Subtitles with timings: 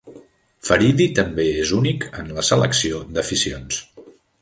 [0.69, 3.83] Faridi també és únic en la selecció d'aficions.